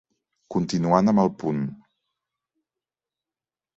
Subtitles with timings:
[0.55, 1.61] Continuant amb el punt.